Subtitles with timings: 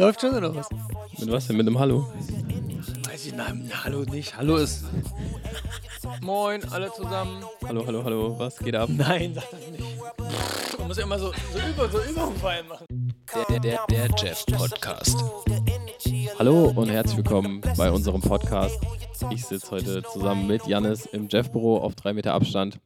[0.00, 0.66] Läuft schon oder was?
[1.18, 1.58] Mit was denn?
[1.58, 2.08] Mit einem Hallo?
[3.06, 4.34] Weiß ich, nein, Hallo nicht.
[4.34, 4.86] Hallo ist.
[6.22, 7.44] Moin, alle zusammen.
[7.68, 8.34] Hallo, hallo, hallo.
[8.38, 8.88] Was geht ab?
[8.90, 10.78] Nein, sag das nicht.
[10.78, 12.86] Man muss ja immer so, so, über, so Übungsfallen machen.
[13.50, 15.22] Der, der, der Jeff Podcast.
[16.38, 18.80] Hallo und herzlich willkommen bei unserem Podcast.
[19.28, 22.80] Ich sitze heute zusammen mit Jannis im Jeff-Büro auf drei Meter Abstand.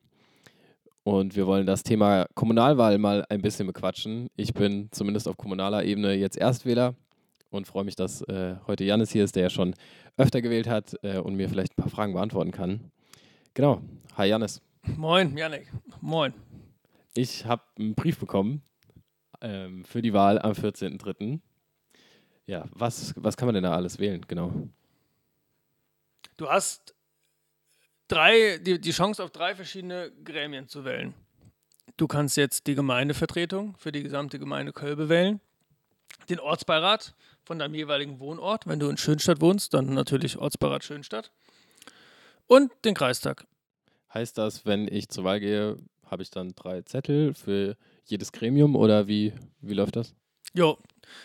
[1.05, 4.31] Und wir wollen das Thema Kommunalwahl mal ein bisschen bequatschen.
[4.35, 6.97] Ich bin zumindest auf kommunaler Ebene jetzt Erstwähler
[7.55, 9.75] und freue mich, dass äh, heute Jannis hier ist, der ja schon
[10.17, 12.91] öfter gewählt hat äh, und mir vielleicht ein paar Fragen beantworten kann.
[13.55, 13.81] Genau.
[14.17, 14.61] Hi Jannis.
[14.97, 15.73] Moin, Janik.
[16.01, 16.35] Moin.
[17.15, 18.63] Ich habe einen Brief bekommen
[19.41, 21.41] ähm, für die Wahl am 14.03.
[22.47, 24.25] Ja, was, was kann man denn da alles wählen?
[24.27, 24.53] Genau.
[26.37, 26.95] Du hast
[28.09, 31.15] drei, die, die Chance auf drei verschiedene Gremien zu wählen.
[31.97, 35.41] Du kannst jetzt die Gemeindevertretung für die gesamte Gemeinde Kölbe wählen,
[36.29, 41.31] den Ortsbeirat von deinem jeweiligen Wohnort, wenn du in Schönstadt wohnst, dann natürlich Ortsbeirat Schönstadt
[42.47, 43.47] und den Kreistag.
[44.13, 48.77] Heißt das, wenn ich zur Wahl gehe, habe ich dann drei Zettel für jedes Gremium
[48.77, 50.15] oder wie, wie läuft das?
[50.53, 50.79] Jo,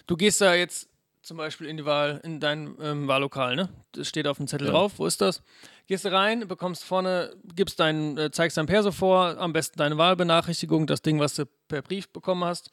[0.08, 0.90] du gehst da jetzt
[1.22, 3.70] zum Beispiel in die Wahl, in dein ähm, Wahllokal, ne?
[3.92, 4.74] Das steht auf dem Zettel Ja.
[4.74, 4.94] drauf.
[4.98, 5.44] Wo ist das?
[5.86, 9.98] Gehst du rein, bekommst vorne, gibst dein, äh, zeigst dein Perso vor, am besten deine
[9.98, 12.72] Wahlbenachrichtigung, das Ding, was du per Brief bekommen hast.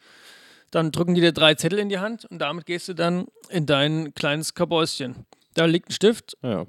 [0.71, 3.65] Dann drücken die dir drei Zettel in die Hand und damit gehst du dann in
[3.65, 5.25] dein kleines Kabäuschen.
[5.53, 6.65] Da liegt ein Stift Ja,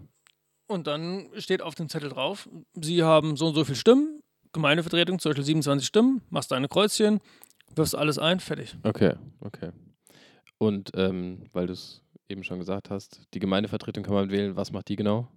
[0.68, 5.18] und dann steht auf dem Zettel drauf, sie haben so und so viele Stimmen, Gemeindevertretung,
[5.18, 7.20] zum Beispiel 27 Stimmen, machst deine Kreuzchen,
[7.74, 8.76] wirfst alles ein, fertig.
[8.82, 9.72] okay, okay.
[10.58, 14.56] Und ähm, weil du es eben schon gesagt hast, die Gemeindevertretung kann man wählen.
[14.56, 15.28] Was macht die genau?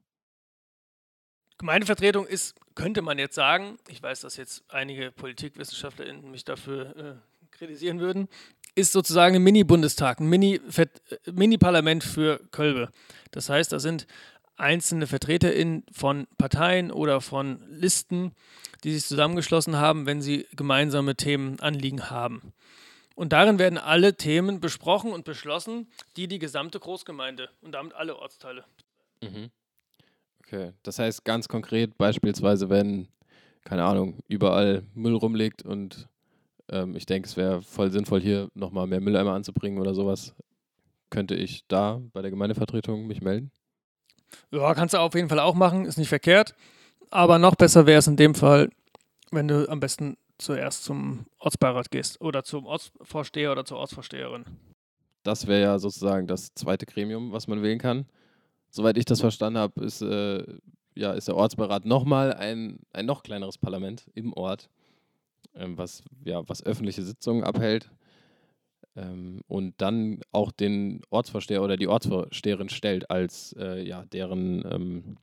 [1.58, 7.31] Gemeindevertretung ist, könnte man jetzt sagen, ich weiß, dass jetzt einige PolitikwissenschaftlerInnen mich dafür äh,
[7.62, 8.28] kritisieren würden,
[8.73, 10.58] ist sozusagen ein Mini-Bundestag, ein äh,
[11.31, 12.90] Mini-Parlament für Kölbe.
[13.30, 14.08] Das heißt, da sind
[14.58, 18.34] einzelne VertreterInnen von Parteien oder von Listen,
[18.84, 22.53] die sich zusammengeschlossen haben, wenn sie gemeinsame Themen, Anliegen haben.
[23.13, 25.88] Und darin werden alle Themen besprochen und beschlossen,
[26.18, 28.66] die die gesamte Großgemeinde und damit alle Ortsteile
[29.24, 29.52] Mhm.
[30.40, 33.07] Okay, das heißt ganz konkret, beispielsweise, wenn,
[33.63, 36.09] keine Ahnung, überall Müll rumliegt und
[36.72, 40.34] ähm, ich denke, es wäre voll sinnvoll, hier nochmal mehr Mülleimer anzubringen oder sowas,
[41.09, 43.52] könnte ich da bei der Gemeindevertretung mich melden?
[44.50, 46.56] Ja, kannst du auf jeden Fall auch machen, ist nicht verkehrt.
[47.10, 48.70] Aber noch besser wäre es in dem Fall,
[49.31, 54.46] wenn du am besten zuerst zum Ortsbeirat gehst oder zum Ortsvorsteher oder zur Ortsvorsteherin.
[55.24, 58.06] Das wäre ja sozusagen das zweite Gremium, was man wählen kann.
[58.70, 60.44] Soweit ich das verstanden habe, ist, äh,
[60.96, 64.70] ja, ist der Ortsbeirat nochmal ein, ein noch kleineres Parlament im Ort,
[65.56, 67.89] ähm, was, ja, was öffentliche Sitzungen abhält
[68.95, 75.17] ähm, und dann auch den Ortsvorsteher oder die Ortsvorsteherin stellt als äh, ja, deren, ähm,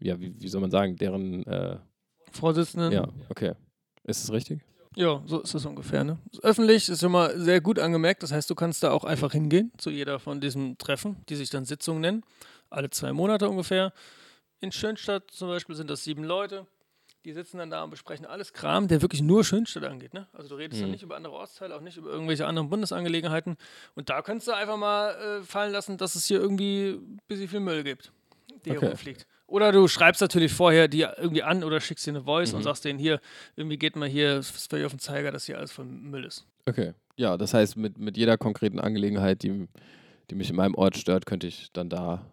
[0.00, 1.78] ja, wie, wie soll man sagen, deren, äh,
[2.32, 2.92] Vorsitzenden.
[2.92, 3.54] ja, okay.
[4.04, 4.60] Ist es richtig?
[4.96, 6.04] Ja, so ist es ungefähr.
[6.04, 6.18] Ne?
[6.32, 8.22] Ist öffentlich ist immer sehr gut angemerkt.
[8.22, 11.50] Das heißt, du kannst da auch einfach hingehen zu jeder von diesen Treffen, die sich
[11.50, 12.24] dann Sitzungen nennen.
[12.70, 13.92] Alle zwei Monate ungefähr.
[14.60, 16.66] In Schönstadt zum Beispiel sind das sieben Leute.
[17.26, 20.14] Die sitzen dann da und besprechen alles Kram, der wirklich nur Schönstadt angeht.
[20.14, 20.26] Ne?
[20.32, 20.92] Also du redest dann Mhm.
[20.92, 23.56] nicht über andere Ortsteile, auch nicht über irgendwelche anderen Bundesangelegenheiten.
[23.94, 25.10] Und da könntest du einfach mal
[25.40, 28.10] äh, fallen lassen, dass es hier irgendwie ein bisschen viel Müll gibt,
[28.64, 28.80] der Okay.
[28.80, 29.26] hier rumfliegt.
[29.46, 32.64] Oder du schreibst natürlich vorher die irgendwie an oder schickst dir eine Voice und Mhm.
[32.64, 33.20] sagst denen hier,
[33.56, 36.46] irgendwie geht mal hier, es völlig auf den Zeiger, dass hier alles voll Müll ist.
[36.66, 36.94] Okay.
[37.16, 39.68] Ja, das heißt, mit, mit jeder konkreten Angelegenheit, die,
[40.30, 42.24] die mich in meinem Ort stört, könnte ich dann da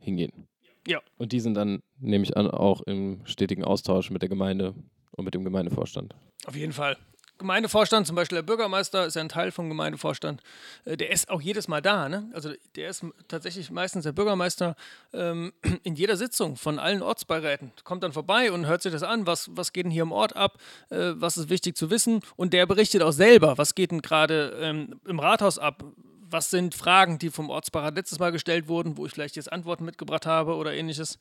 [0.00, 0.48] hingehen.
[0.86, 1.00] Ja.
[1.18, 4.74] Und die sind dann, nehme ich an, auch im stetigen Austausch mit der Gemeinde
[5.12, 6.14] und mit dem Gemeindevorstand.
[6.46, 6.96] Auf jeden Fall.
[7.38, 10.42] Gemeindevorstand, zum Beispiel der Bürgermeister, ist ja ein Teil vom Gemeindevorstand.
[10.84, 12.08] Äh, Der ist auch jedes Mal da.
[12.08, 12.30] Ne?
[12.34, 14.76] Also der ist tatsächlich meistens der Bürgermeister
[15.12, 17.72] ähm, in jeder Sitzung von allen Ortsbeiräten.
[17.82, 20.36] Kommt dann vorbei und hört sich das an, was, was geht denn hier im Ort
[20.36, 20.58] ab,
[20.90, 22.20] äh, was ist wichtig zu wissen.
[22.36, 25.84] Und der berichtet auch selber, was geht denn gerade ähm, im Rathaus ab.
[26.32, 29.84] Was sind Fragen, die vom Ortsbeirat letztes Mal gestellt wurden, wo ich vielleicht jetzt Antworten
[29.84, 31.18] mitgebracht habe oder ähnliches.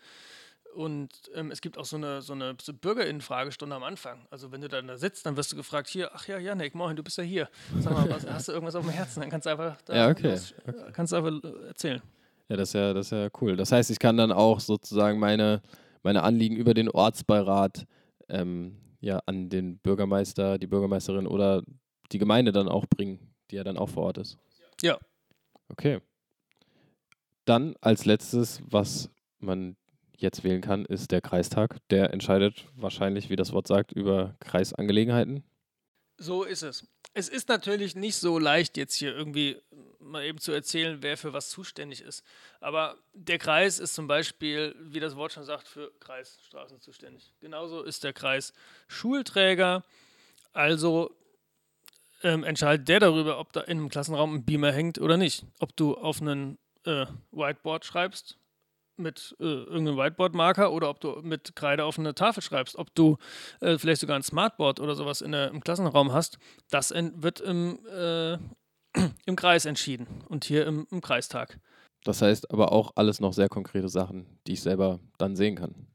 [0.74, 4.25] Und ähm, es gibt auch so eine, so eine so Bürgerinnenfragestunde am Anfang.
[4.31, 6.96] Also wenn du dann da sitzt, dann wirst du gefragt, hier, ach ja, Janik, moin,
[6.96, 7.50] du bist ja hier.
[7.80, 9.19] Sag mal, was, hast du irgendwas auf dem Herzen?
[9.19, 10.54] Dann kannst du einfach da Ja, okay, los-
[10.94, 12.02] kannst du einfach äh, erzählen.
[12.48, 13.57] Ja, das ist ja, das ist ja cool.
[13.57, 15.62] Das heißt, ich kann dann auch sozusagen meine,
[16.04, 17.86] meine Anliegen über den Ortsbeirat
[18.30, 21.64] ähm, ja, an den Bürgermeister, die Bürgermeisterin oder
[22.14, 23.19] die Gemeinde dann auch bringen,
[23.50, 24.38] die ja dann auch vor Ort ist.
[24.81, 25.00] Ja.
[25.69, 26.01] Okay.
[27.45, 29.75] Dann als letztes, was man
[30.16, 31.78] jetzt wählen kann, ist der Kreistag.
[31.89, 35.44] Der entscheidet wahrscheinlich, wie das Wort sagt, über Kreisangelegenheiten.
[36.18, 36.88] So ist es.
[37.13, 39.57] Es ist natürlich nicht so leicht, jetzt hier irgendwie
[40.00, 42.24] mal eben zu erzählen, wer für was zuständig ist.
[42.60, 47.33] Aber der Kreis ist zum Beispiel, wie das Wort schon sagt, für Kreisstraßen zuständig.
[47.39, 48.54] Genauso ist der Kreis
[48.88, 49.83] Schulträger.
[50.54, 51.16] Also
[52.23, 55.45] ähm, entscheidet der darüber, ob da in einem Klassenraum ein Beamer hängt oder nicht.
[55.59, 58.38] Ob du auf einen äh, Whiteboard schreibst
[58.97, 63.18] mit äh, irgendeinem Whiteboard-Marker oder ob du mit Kreide auf eine Tafel schreibst, ob du
[63.59, 66.38] äh, vielleicht sogar ein Smartboard oder sowas in der, im Klassenraum hast,
[66.69, 68.38] das wird im, äh,
[69.25, 71.59] im Kreis entschieden und hier im, im Kreistag.
[72.03, 75.88] Das heißt aber auch alles noch sehr konkrete Sachen, die ich selber dann sehen kann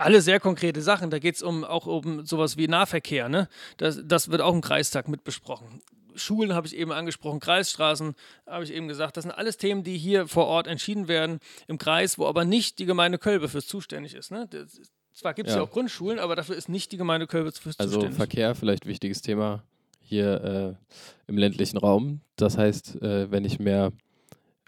[0.00, 1.10] alle sehr konkrete Sachen.
[1.10, 3.28] Da geht es um, auch um sowas wie Nahverkehr.
[3.28, 3.48] Ne?
[3.76, 5.82] Das, das wird auch im Kreistag mit besprochen.
[6.14, 8.14] Schulen habe ich eben angesprochen, Kreisstraßen
[8.46, 9.16] habe ich eben gesagt.
[9.16, 11.38] Das sind alles Themen, die hier vor Ort entschieden werden
[11.68, 14.30] im Kreis, wo aber nicht die Gemeinde Kölbe fürs zuständig ist.
[14.30, 14.48] Ne?
[14.50, 14.80] Das,
[15.12, 15.60] zwar gibt es ja.
[15.60, 15.66] ja.
[15.66, 18.08] auch Grundschulen, aber dafür ist nicht die Gemeinde Kölbe fürs also zuständig.
[18.08, 19.62] Also Verkehr, vielleicht wichtiges Thema
[20.00, 22.20] hier äh, im ländlichen Raum.
[22.36, 23.92] Das heißt, äh, wenn ich mehr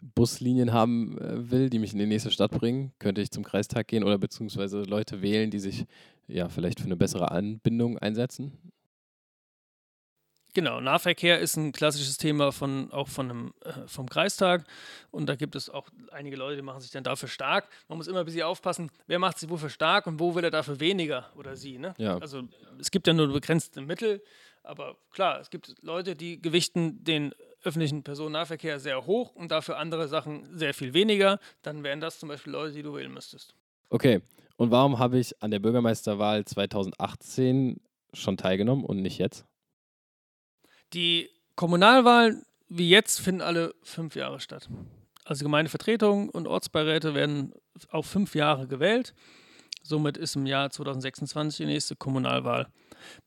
[0.02, 3.87] Buslinien haben äh, will, die mich in die nächste Stadt bringen, könnte ich zum Kreistag
[3.88, 5.87] gehen oder beziehungsweise Leute wählen, die sich
[6.26, 8.52] ja vielleicht für eine bessere Anbindung einsetzen.
[10.54, 14.66] Genau, Nahverkehr ist ein klassisches Thema von, auch von einem, äh, vom Kreistag.
[15.10, 17.69] Und da gibt es auch einige Leute, die machen sich dann dafür stark.
[17.88, 20.50] Man muss immer ein bisschen aufpassen, wer macht sich wofür stark und wo will er
[20.50, 21.78] dafür weniger oder sie.
[21.78, 21.94] Ne?
[21.96, 22.19] Ja.
[22.19, 22.43] Also
[22.78, 24.22] es gibt ja nur begrenzte Mittel.
[24.62, 30.09] Aber klar, es gibt Leute, die gewichten den öffentlichen Personennahverkehr sehr hoch und dafür andere
[30.09, 31.38] Sachen sehr viel weniger.
[31.62, 33.55] Dann wären das zum Beispiel Leute, die du wählen müsstest.
[33.91, 34.20] Okay,
[34.56, 37.81] und warum habe ich an der Bürgermeisterwahl 2018
[38.12, 39.44] schon teilgenommen und nicht jetzt?
[40.93, 42.44] Die Kommunalwahlen
[42.75, 44.69] wie jetzt finden alle fünf Jahre statt.
[45.25, 47.53] Also Gemeindevertretungen und Ortsbeiräte werden
[47.91, 49.14] auf fünf Jahre gewählt.
[49.82, 52.69] Somit ist im Jahr 2026 die nächste Kommunalwahl.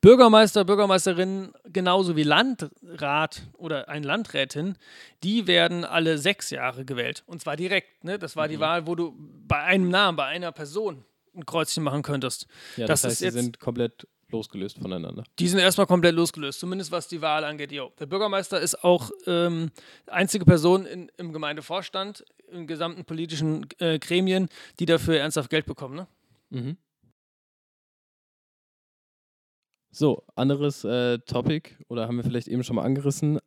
[0.01, 4.77] Bürgermeister, Bürgermeisterinnen, genauso wie Landrat oder ein Landrätin,
[5.23, 7.23] die werden alle sechs Jahre gewählt.
[7.25, 8.03] Und zwar direkt.
[8.03, 8.17] Ne?
[8.17, 8.51] Das war mhm.
[8.51, 11.03] die Wahl, wo du bei einem Namen, bei einer Person
[11.35, 12.47] ein Kreuzchen machen könntest.
[12.77, 15.23] Ja, das, das heißt, sie sind komplett losgelöst voneinander.
[15.39, 17.71] Die sind erstmal komplett losgelöst, zumindest was die Wahl angeht.
[17.71, 17.91] Jo.
[17.99, 19.71] Der Bürgermeister ist auch ähm,
[20.07, 24.49] einzige Person in, im Gemeindevorstand, in gesamten politischen äh, Gremien,
[24.79, 25.95] die dafür ernsthaft Geld bekommen.
[25.95, 26.07] Ne?
[26.55, 26.77] Mhm.
[29.91, 33.39] So, anderes äh, Topic, oder haben wir vielleicht eben schon mal angerissen.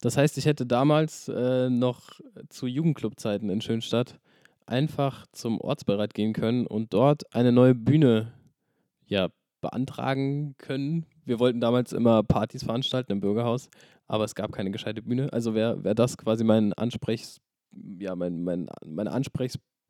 [0.00, 4.18] Das heißt, ich hätte damals äh, noch zu Jugendclubzeiten in Schönstadt
[4.66, 8.32] einfach zum Ortsbeirat gehen können und dort eine neue Bühne
[9.06, 9.28] ja,
[9.60, 11.06] beantragen können.
[11.24, 13.68] Wir wollten damals immer Partys veranstalten im Bürgerhaus,
[14.06, 15.32] aber es gab keine gescheite Bühne.
[15.32, 17.40] Also wäre wär das quasi mein Ansprechs,
[17.98, 19.12] ja, mein, mein, meine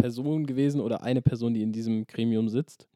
[0.04, 2.88] Ansprechperson gewesen oder eine Person, die in diesem Gremium sitzt.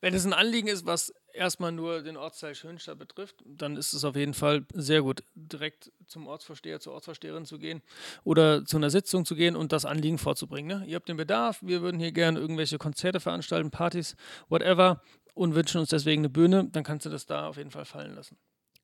[0.00, 4.04] Wenn es ein Anliegen ist, was erstmal nur den Ortsteil Schönstadt betrifft, dann ist es
[4.04, 7.80] auf jeden Fall sehr gut, direkt zum Ortsvorsteher, zur Ortsvorsteherin zu gehen
[8.22, 10.80] oder zu einer Sitzung zu gehen und das Anliegen vorzubringen.
[10.80, 10.86] Ne?
[10.86, 14.14] Ihr habt den Bedarf, wir würden hier gerne irgendwelche Konzerte veranstalten, Partys,
[14.48, 15.00] whatever
[15.32, 18.14] und wünschen uns deswegen eine Bühne, dann kannst du das da auf jeden Fall fallen
[18.14, 18.36] lassen.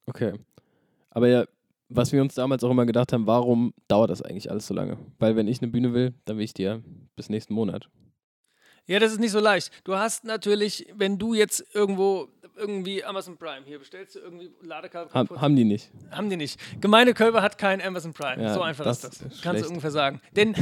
[0.06, 0.32] Okay.
[1.10, 1.44] Aber ja,
[1.90, 4.96] was wir uns damals auch immer gedacht haben, warum dauert das eigentlich alles so lange?
[5.18, 6.80] Weil wenn ich eine Bühne will, dann will ich die ja
[7.16, 7.88] bis nächsten Monat.
[8.86, 9.70] Ja, das ist nicht so leicht.
[9.84, 15.12] Du hast natürlich, wenn du jetzt irgendwo irgendwie Amazon Prime hier bestellst, du irgendwie Ladekabel.
[15.12, 15.90] Haben, haben die nicht.
[16.10, 16.58] Haben die nicht.
[16.80, 18.42] Gemeinde Kölbe hat kein Amazon Prime.
[18.42, 19.20] Ja, so einfach ist das.
[19.22, 20.20] Ist kannst du ungefähr sagen.
[20.36, 20.54] Denn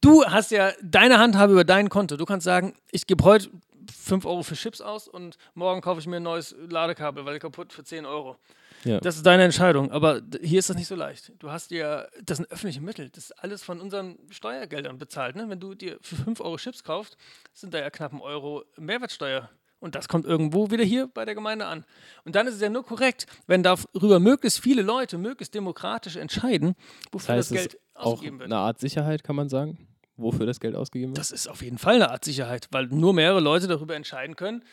[0.00, 2.16] du hast ja deine Handhabe über dein Konto.
[2.16, 3.50] Du kannst sagen, ich gebe heute
[3.92, 7.72] 5 Euro für Chips aus und morgen kaufe ich mir ein neues Ladekabel, weil kaputt
[7.72, 8.36] für 10 Euro.
[8.84, 8.98] Ja.
[9.00, 9.90] Das ist deine Entscheidung.
[9.90, 11.32] Aber hier ist das nicht so leicht.
[11.38, 13.10] Du hast ja, das sind öffentliche Mittel.
[13.10, 15.36] Das ist alles von unseren Steuergeldern bezahlt.
[15.36, 15.48] Ne?
[15.48, 17.16] Wenn du dir für 5 Euro Chips kaufst,
[17.52, 19.50] sind da ja knapp ein Euro Mehrwertsteuer.
[19.80, 21.84] Und das kommt irgendwo wieder hier bei der Gemeinde an.
[22.24, 26.74] Und dann ist es ja nur korrekt, wenn darüber möglichst viele Leute möglichst demokratisch entscheiden,
[27.12, 28.52] wofür das, heißt, das Geld ausgegeben wird.
[28.52, 31.18] Eine Art Sicherheit, kann man sagen, wofür das Geld ausgegeben wird?
[31.18, 34.64] Das ist auf jeden Fall eine Art Sicherheit, weil nur mehrere Leute darüber entscheiden können,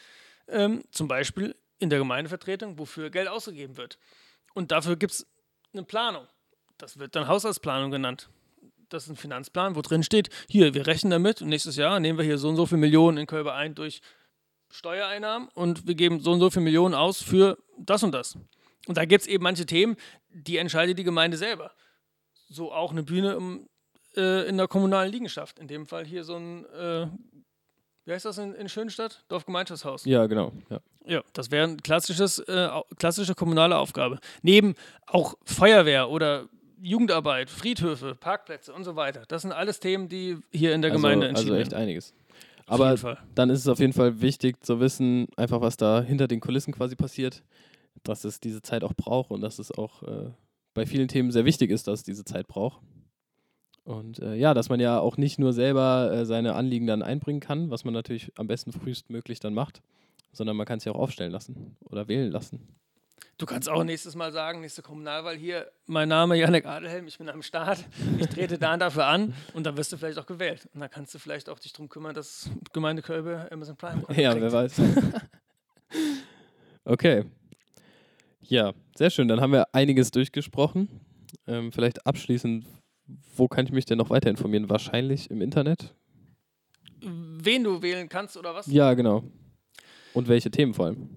[0.50, 4.00] ähm, zum Beispiel in der Gemeindevertretung, wofür Geld ausgegeben wird.
[4.54, 5.28] Und dafür gibt es
[5.74, 6.28] eine Planung.
[6.78, 8.30] Das wird dann Haushaltsplanung genannt.
[8.90, 12.24] Das ist ein Finanzplan, wo drin steht, hier, wir rechnen damit nächstes Jahr nehmen wir
[12.24, 14.02] hier so und so viele Millionen in Kölbe ein durch
[14.70, 18.38] Steuereinnahmen und wir geben so und so viele Millionen aus für das und das.
[18.88, 19.98] Und da gibt es eben manche Themen,
[20.30, 21.74] die entscheidet die Gemeinde selber.
[22.50, 23.70] So auch eine Bühne im,
[24.16, 25.60] äh, in der kommunalen Liegenschaft.
[25.60, 27.08] In dem Fall hier so ein äh,
[28.08, 29.26] wie heißt das in, in Schönstadt?
[29.28, 30.06] Dorfgemeinschaftshaus.
[30.06, 30.54] Ja, genau.
[30.70, 34.20] Ja, ja das wäre eine klassisches, äh, klassische kommunale Aufgabe.
[34.42, 34.76] Neben
[35.08, 36.48] auch Feuerwehr oder
[36.82, 39.24] Jugendarbeit, Friedhöfe, Parkplätze und so weiter.
[39.28, 41.64] Das sind alles Themen, die hier in der also, Gemeinde entschieden werden.
[41.66, 42.14] Also echt einiges.
[42.66, 46.40] Aber dann ist es auf jeden Fall wichtig zu wissen, einfach was da hinter den
[46.40, 47.44] Kulissen quasi passiert.
[48.04, 50.32] dass es diese Zeit auch braucht und dass es auch äh,
[50.74, 52.80] bei vielen Themen sehr wichtig ist, dass es diese Zeit braucht.
[53.88, 57.40] Und äh, ja, dass man ja auch nicht nur selber äh, seine Anliegen dann einbringen
[57.40, 59.82] kann, was man natürlich am besten frühestmöglich dann macht,
[60.34, 62.68] sondern man kann es ja auch aufstellen lassen oder wählen lassen.
[63.38, 67.30] Du kannst auch nächstes Mal sagen, nächste Kommunalwahl hier, mein Name Janek Adelhelm, ich bin
[67.30, 67.86] am Start,
[68.20, 70.68] ich trete da und dafür an und dann wirst du vielleicht auch gewählt.
[70.74, 74.32] Und dann kannst du vielleicht auch dich darum kümmern, dass Gemeinde Kölbe Amazon Prime Ja,
[74.32, 74.42] kriegt.
[74.42, 74.82] wer weiß.
[76.84, 77.24] okay.
[78.42, 79.30] Ja, sehr schön.
[79.30, 80.90] Dann haben wir einiges durchgesprochen.
[81.46, 82.66] Ähm, vielleicht abschließend,
[83.36, 84.70] wo kann ich mich denn noch weiter informieren?
[84.70, 85.94] Wahrscheinlich im Internet?
[87.02, 88.68] Wen du wählen kannst oder was?
[88.68, 89.24] Ja, genau.
[90.14, 91.10] Und welche Themen vor allem?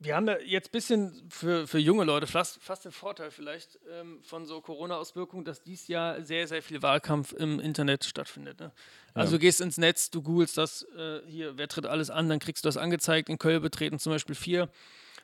[0.00, 3.80] Wir haben ja jetzt ein bisschen für, für junge Leute fast, fast den Vorteil vielleicht
[3.90, 8.60] ähm, von so Corona-Auswirkungen, dass dies Jahr sehr, sehr viel Wahlkampf im Internet stattfindet.
[8.60, 8.70] Ne?
[9.14, 9.38] Also Ja.
[9.38, 12.64] du gehst ins Netz, du googelst das äh, hier, wer tritt alles an, dann kriegst
[12.64, 13.28] du das angezeigt.
[13.28, 14.68] In Köln betreten zum Beispiel vier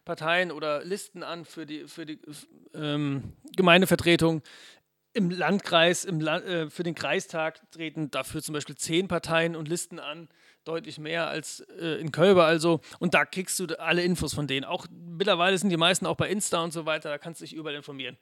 [0.05, 2.19] Parteien oder Listen an für die, für die
[2.75, 4.43] ähm, Gemeindevertretung.
[5.17, 9.69] Im Landkreis, im La äh, für den Kreistag treten dafür zum Beispiel zehn Parteien und
[9.69, 10.29] Listen an,
[10.65, 12.81] deutlich mehr als äh, in Kölbe also.
[12.99, 14.65] Und da kriegst du alle Infos von denen.
[14.65, 17.55] Auch mittlerweile sind die meisten auch bei Insta und so weiter, da kannst du dich
[17.55, 18.17] überall informieren.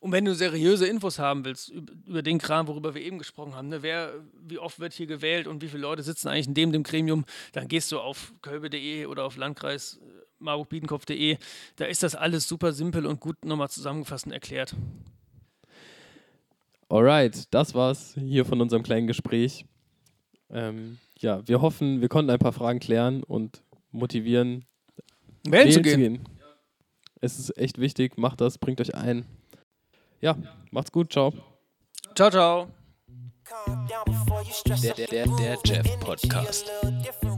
[0.00, 3.54] Und wenn du seriöse Infos haben willst über, über den Kram, worüber wir eben gesprochen
[3.54, 6.54] haben, ne, wer, wie oft wird hier gewählt und wie viele Leute sitzen eigentlich in
[6.54, 11.38] dem, dem Gremium, dann gehst du auf kölbe.de oder auf Landkreis äh, marburg-biedenkopf.de.
[11.76, 14.76] Da ist das alles super simpel und gut nochmal zusammengefasst und erklärt.
[16.88, 19.64] Alright, das war's hier von unserem kleinen Gespräch.
[20.50, 24.66] Ähm, ja, wir hoffen, wir konnten ein paar Fragen klären und motivieren,
[25.46, 26.28] Wählen zu gehen.
[27.20, 29.24] Es ist echt wichtig, macht das, bringt euch ein.
[30.20, 30.36] Ja,
[30.70, 31.32] macht's gut, ciao.
[32.14, 32.68] Ciao, ciao.
[34.66, 36.70] Der, der, der, der Jeff Podcast.
[36.80, 37.33] Podcast.